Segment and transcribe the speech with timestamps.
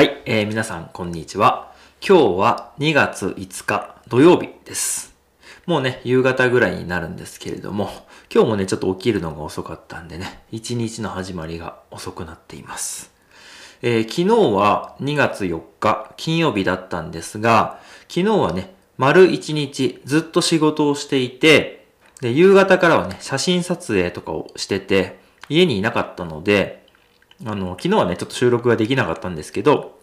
[0.00, 1.74] はい、えー、皆さんこんにちは。
[2.00, 5.14] 今日は2月5日土曜日です。
[5.66, 7.90] もうね、夕方ぐらいになるんですけれども、
[8.34, 13.12] 今日もね、ちょっと起きるのが遅かったんでね、一日の始まりが遅くなっています。
[13.82, 21.84] えー、昨日は2月4日金曜日だったんですが、昨日はね、丸1日ずっと仕事をしていて、
[22.22, 25.20] で、夕方からはね、写真撮影とかをしてて、
[25.50, 26.79] 家にいなかったので、
[27.46, 29.98] あの、昨日はね、ちょっと収録ができなかったんですけど、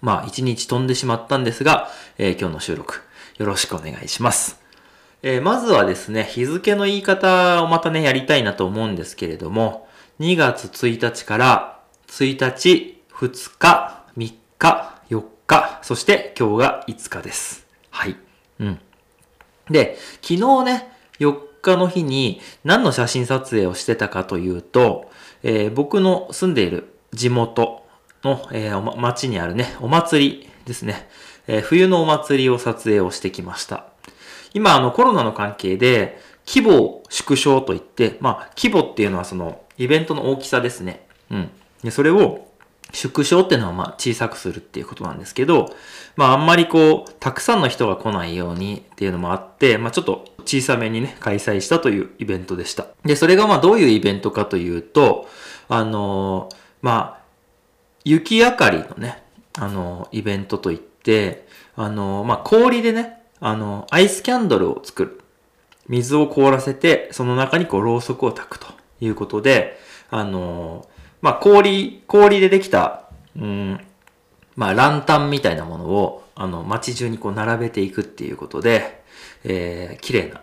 [0.00, 1.88] まあ、一日飛んでしまったんですが、
[2.18, 3.02] えー、今日の収録、
[3.38, 4.60] よろしくお願いします。
[5.22, 9.88] えー、まずはですね、日付の言い方をまたね、やりたいなと思うんですけれども、
[10.20, 17.66] 2月1日から1日、2日、3日、4日、そして今日が5日です。
[17.90, 18.16] はい。
[18.60, 18.80] うん。
[19.68, 25.07] で、昨日ね、4日の日に何の写真撮影をしてたかというと、
[25.42, 27.84] えー、僕の住んでいる地元
[28.24, 31.08] の、えー、町にあるね、お祭りですね、
[31.46, 33.84] えー、冬のお祭りを撮影をしてきました。
[34.54, 41.06] 今、あの、コロナの関係で、規模縮小といって、まあ、規模っていうのはその、イベントの大きさですね。
[41.30, 41.50] うん。
[41.82, 42.47] で、それを、
[42.92, 45.74] 縮小っていうのはまあ小さくするっていうことなんですけど、
[46.16, 52.86] まああんまりこう、たくさんの人が来ないようにっていうのもあって、まあちょっと小さめにね、開催したというイベントでした。
[53.04, 55.28] で、それがまあどういうイベントかというと、
[55.68, 57.22] あのー、まあ、
[58.04, 59.22] 雪明かりのね、
[59.58, 65.20] あのー、イベントといって、あのー、まあ氷でね、あのアイスキャンドルを作る。
[65.88, 68.66] 水を凍らせて、その中にこう、ろうそくを焚くと
[69.00, 69.78] いうことで、
[70.10, 70.86] あの
[71.20, 73.80] まあ、氷、氷でできた、うん、
[74.56, 79.02] まあ、ランタンみたいなものを、あの、街中にこう並べていくっていうことで、
[79.44, 80.42] えー、綺麗な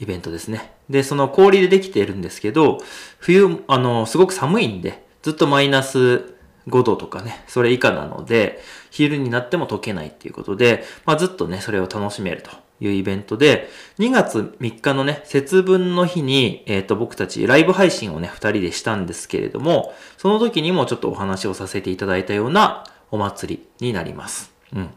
[0.00, 0.72] イベントですね。
[0.90, 2.78] で、その氷でできているんですけど、
[3.18, 6.34] 冬、あの、すごく寒いんで、ずっとマイナス
[6.68, 8.60] 5度とかね、それ以下なので、
[8.90, 12.50] 昼になっても溶けないっていうことで、まあ、ずっとね、それを楽しめると
[12.80, 24.52] いうイベントで、2月3日のね、節分の日に、えっ、ー、と、僕たちライブ配信をね、2人でしたんですけれども、その時にもちょっとお話をさせていただいたようなお祭りになります。
[24.74, 24.90] うん。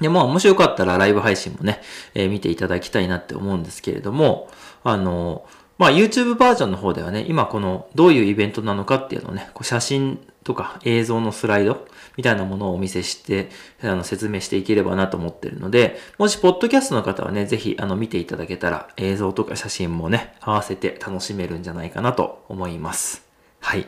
[0.00, 1.80] で、まあ、もしよかったらライブ配信もね、
[2.14, 4.48] えー、見ていただきたいなって思うんですけれども、
[4.82, 5.46] あの、
[5.78, 13.48] まあ、YouTube バージョンの方ではね、今このどういうイベントなのかっていうのをね、こう写真とか映像のスライドみたいなものをお見せして、
[13.82, 23.26] あの、説明していければなと思ってるので、もし、ポッドキャストの方はね、ぜひ、あの、見ていただけたら、映像とか写真もね、合わせて楽しめるんじゃないかなと思います。
[23.60, 23.86] はい。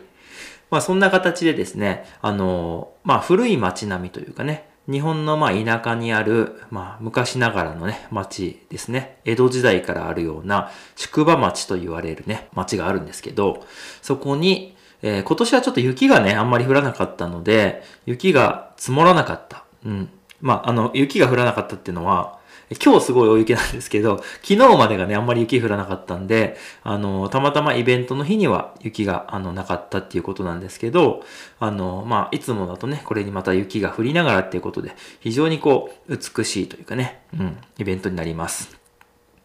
[0.70, 9.18] まあ、そんな形でですね、あの、まあ、古い街並みというかね、日本のまあ田舎にある、まあ昔ながらのね、町ですね。
[9.24, 13.66] 江戸時代からあるような宿場町と言われるね、町があるんですけど、
[14.00, 19.64] そこにえー、今年はちょっと雪がね、あんまり降らなかったので、雪が積もらなかった。
[19.84, 20.10] うん。
[20.40, 22.36] まあ、あの、雪が降らなかったっていうのは、
[22.82, 31.22] 今日すごい大雪なんですけど、昨日までがね、あんまり雪降らなかったんで、あの、たまたまイベントの日には雪が、あの、なかったっていうことなんですけど、
[31.60, 38.76] あの、まあ、いつもだとね、これにまた雪が降りながらっていうことで、非常にこう、美しいというかね、うん、イベントになります。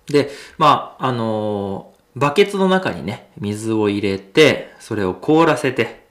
[0.07, 6.05] で、まあ、あのバケツの中にね、水を入れて、それを凍らせて、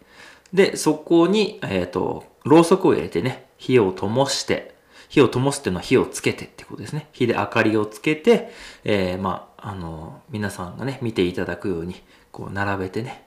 [0.52, 4.74] で、そこに、えっ、ー、と、ろうそくを入れてね、火を灯して、
[5.08, 7.08] 火を灯すっていうのは火をつけてってことですね。
[7.12, 8.50] 火で明かりをつけて、
[8.84, 11.96] えー、まあ、あの、皆さんがね、見ていただくように、
[12.32, 13.24] こう、並べてね、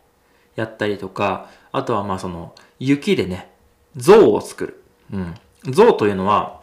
[0.55, 3.51] やったりとか、あとはまあ、その、雪でね、
[3.95, 4.84] 像を作る。
[5.11, 5.35] うん。
[5.72, 6.61] 像というのは、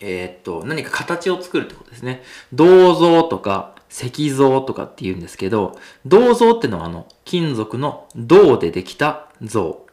[0.00, 2.22] えー、っと、何か形を作るってことですね。
[2.52, 9.86] 銅像とか、石像とかって言うんですけど、銅像ってのはあの、金属の銅でできた像。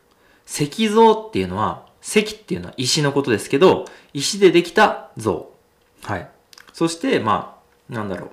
[0.47, 5.51] 石像っていうのは、石っていうのは石のことですけど、石でできた像。
[6.01, 6.27] はい。
[6.73, 7.59] そして、ま
[7.89, 8.29] あ、なんだろう。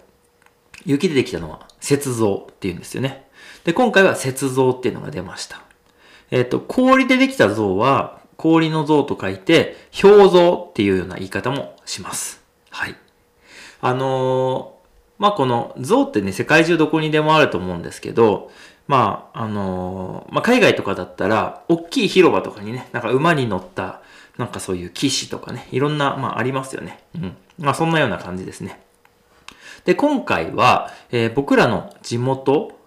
[0.86, 3.28] 雪でできたのは雪像っていうんですよね。
[3.64, 5.62] で、今回は雪像っていうのが出ました。
[6.30, 12.42] えっ、ー、と、氷でできた像は、氷の像と書いて、氷像っていうような言い方もします。
[12.70, 12.96] はい。
[13.82, 14.77] あのー
[15.18, 18.50] まあこの象ってね、世界中どこにでもあると思うんですけど、
[18.86, 24.00] まあ、あのー、まあ海外とかだったら、大きい広場とかにね、なんか馬に乗った、
[24.38, 27.00] なんかそういう騎士とかね、いろんな、まあありますよね。
[27.14, 27.36] うん。
[27.58, 28.80] まあそんなような感じですね。
[29.84, 32.78] で、今回は、えー、僕らの地元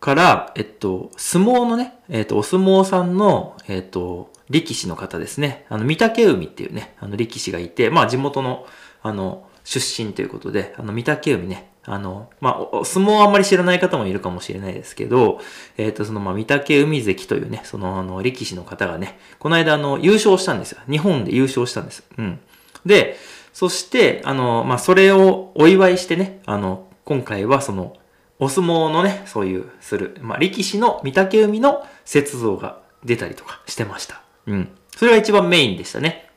[0.00, 5.66] から、えっと、相撲のね、えっと、お相撲さんの、えっと、力士の方ですね。
[5.68, 8.66] あの、御嶽海っていうね、あの力士がいて、まあ地元の、
[9.02, 15.40] あの、出身ということで、あの、御嶽海ね、あの、まあ、お相撲あんまり知らない方もいるかもしれないですけど、
[15.78, 20.80] えっ、と、その、まあ、御嶽海関というね、その、あの、力士の方がね、この間、あの、優勝したんですよ。
[20.88, 22.04] 日本で優勝したんです。
[22.18, 22.38] うん。
[22.84, 23.16] で、
[23.52, 27.96] そして、あの、まあ、それをお祝いしてね、あの、今回はその、
[28.38, 34.22] お相撲のね、そういう、する、まあ、力士の御嶽海の雪像が出たりとかしてました。
[34.46, 34.68] うん。
[34.96, 36.29] それが一番メインでしたね。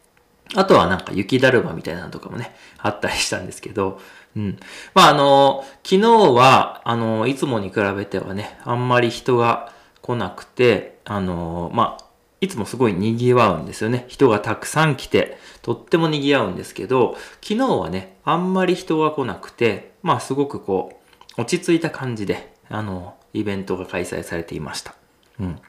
[0.55, 3.99] あとはなんか雪だるまみたいなのとかもね、あったりしたんですけど、
[4.35, 4.59] うん。
[4.93, 12.05] まあ、あの、昨日は、あの、いつもに比べてはね、あんまり人が来なくて、あの、まあ、
[12.41, 14.05] いつもすごい賑わうんですよね。
[14.09, 20.99] 人がたくさん来て、とっても賑わうんですけど、昨日はね、あんまり人が来なくて、まあ、すごくこ
[21.37, 24.93] う、落ち着いた感じで、あの、イベントが開催されていました。
[25.39, 25.59] うん。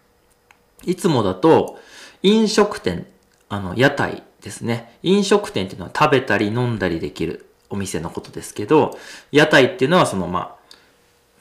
[0.84, 1.78] いつもだと、
[2.22, 3.06] 飲食店、
[3.48, 4.98] あの、屋台ですね。
[5.02, 8.96] 飲食店っていうのは食べたり飲んだりできるお店のことですけど、
[9.32, 10.76] 屋台っていうのはそのまあ、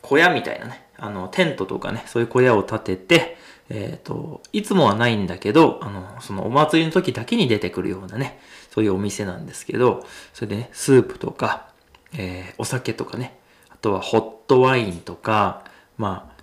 [0.02, 3.38] 小屋みたいなね、あの、テントとかね、そういう小屋を建てて、
[3.70, 8.40] えっ、ー、と、いつもはないんだけど、あの、そのお祭りの時だけに出てくるようなね、
[8.72, 11.68] そういうお店なんですけど、それでね、スープとか、
[12.14, 13.38] えー、お酒とかね、
[13.70, 15.66] あとはホットワインとか、
[15.98, 16.34] まあ、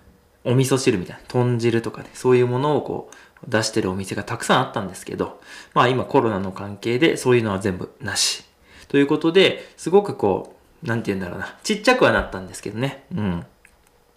[0.43, 3.15] お味噌汁みたいな、豚汁とかね、そういうものをこう、
[3.47, 5.41] 出してるお店がたくさんあったんですけど、
[5.73, 8.43] まあ今コロナの関係でそういうのは全部なし。
[8.87, 13.05] ということで、すごくこう、なんて言うんだろうな、ちっちゃくはなったんですけどね。
[13.15, 13.45] うん。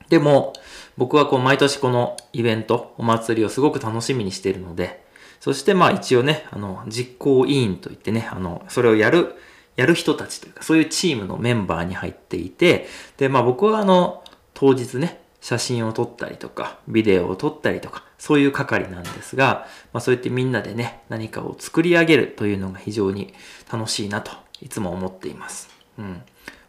[0.08, 0.52] でも、
[0.96, 5.04] 僕はこう毎年このイベント、お祭りをすごく楽しみにしているので、
[5.40, 9.34] そしてまあ一応ね、あの、実行委員といってね、あの、それをやる、
[9.76, 12.86] やる人たちというか、そういうチームのメンバーに入っていて、
[13.16, 14.24] で、まあ僕はあの、
[14.54, 23.34] 当日ね、写真を撮ったりとか、ビデオを撮ったりとか、そういう係なんですが、まあそうやってみんなでね、何かを作り上げるというのが非常に
[23.70, 24.30] 楽しいなと、
[24.62, 25.68] いつも思っています。
[25.98, 26.22] うん。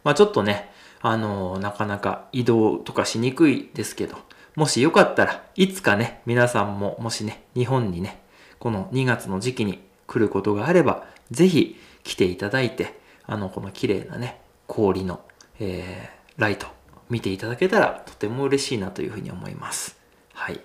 [0.04, 0.70] まあちょっとね、
[1.00, 4.18] あのー、なかなか移動とかしにくいですけど、
[4.56, 8.20] もしよかったらいつかね、皆さんももしね、日本にね、
[8.58, 15.20] この2月の時期に来ることがあれば、ぜひ来ていただいて、あの、この綺麗なね、氷の、
[15.60, 16.75] えー、ライト、
[17.10, 19.96] 見ていただけたらとても嬉しいなというふうに思います。
[20.32, 20.60] はい。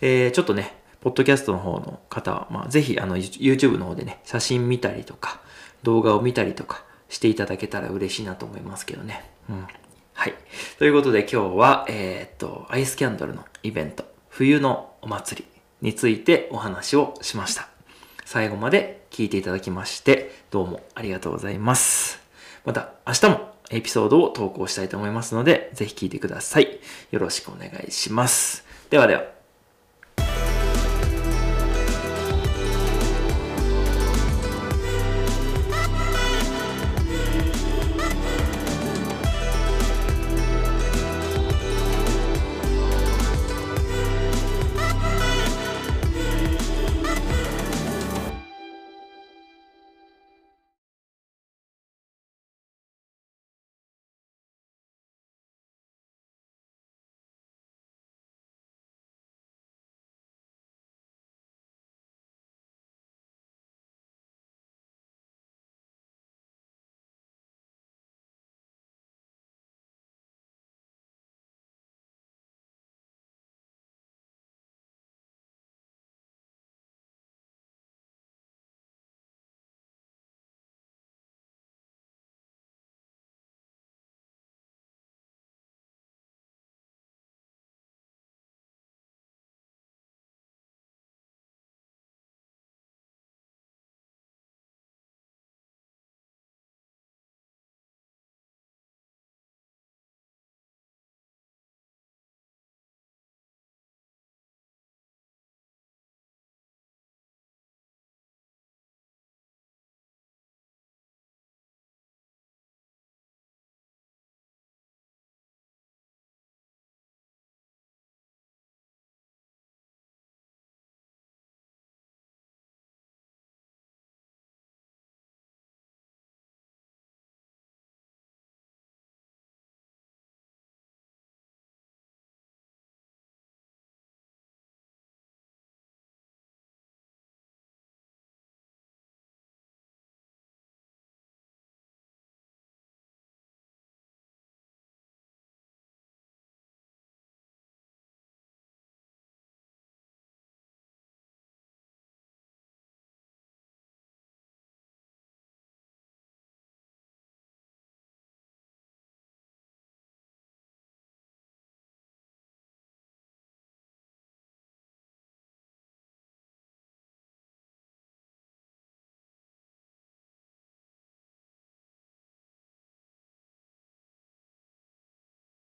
[0.00, 5.40] えー、ちょっとね、ポッドキャストの方の方は、まあ、ぜひ、あの、YouTube の方でね、写真見たりとか、
[5.82, 9.30] 動画を見たりとかしていただけたら嬉しいなと思いますけどね。
[9.48, 9.66] うん。
[10.12, 10.34] はい。
[10.78, 15.48] ということで今日は、えー、っと、アイスキャンドルのイベント、冬のお祭り
[15.80, 17.68] についてお話をしました。
[18.26, 22.20] 最後まで聞いていただきまして、どうもありがとうございます。
[22.66, 26.80] また明日もエピソードを投稿したいと思いますので、ぜひ聞いてください。
[27.10, 28.64] よろしくお願いします。
[28.90, 29.39] ではでは。